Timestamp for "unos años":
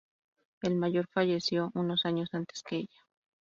1.75-2.29